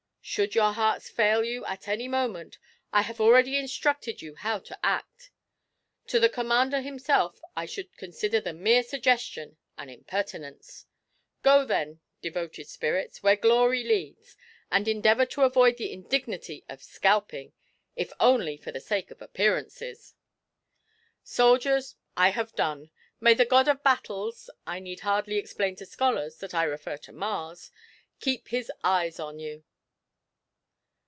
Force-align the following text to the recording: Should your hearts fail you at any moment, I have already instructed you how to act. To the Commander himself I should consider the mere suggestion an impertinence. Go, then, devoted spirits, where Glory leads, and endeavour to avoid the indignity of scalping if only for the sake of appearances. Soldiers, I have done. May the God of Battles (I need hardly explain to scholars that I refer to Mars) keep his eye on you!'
Should 0.23 0.53
your 0.55 0.71
hearts 0.73 1.09
fail 1.09 1.43
you 1.43 1.65
at 1.65 1.87
any 1.87 2.07
moment, 2.07 2.57
I 2.93 3.01
have 3.01 3.19
already 3.19 3.57
instructed 3.57 4.21
you 4.21 4.35
how 4.35 4.59
to 4.59 4.79
act. 4.85 5.31
To 6.07 6.19
the 6.19 6.29
Commander 6.29 6.79
himself 6.79 7.41
I 7.55 7.65
should 7.65 7.97
consider 7.97 8.39
the 8.39 8.53
mere 8.53 8.83
suggestion 8.83 9.57
an 9.77 9.89
impertinence. 9.89 10.85
Go, 11.41 11.65
then, 11.65 11.99
devoted 12.21 12.67
spirits, 12.67 13.23
where 13.23 13.35
Glory 13.35 13.83
leads, 13.83 14.37
and 14.71 14.87
endeavour 14.87 15.25
to 15.25 15.41
avoid 15.41 15.77
the 15.77 15.91
indignity 15.91 16.63
of 16.69 16.83
scalping 16.83 17.51
if 17.97 18.13
only 18.19 18.55
for 18.57 18.71
the 18.71 18.79
sake 18.79 19.09
of 19.11 19.23
appearances. 19.23 20.13
Soldiers, 21.23 21.95
I 22.15 22.29
have 22.29 22.55
done. 22.55 22.91
May 23.19 23.33
the 23.33 23.43
God 23.43 23.67
of 23.67 23.83
Battles 23.83 24.51
(I 24.67 24.79
need 24.79 24.99
hardly 25.01 25.37
explain 25.37 25.75
to 25.77 25.85
scholars 25.85 26.37
that 26.37 26.53
I 26.53 26.63
refer 26.63 26.95
to 26.97 27.11
Mars) 27.11 27.71
keep 28.21 28.49
his 28.49 28.71
eye 28.83 29.11
on 29.17 29.39
you!' 29.39 29.65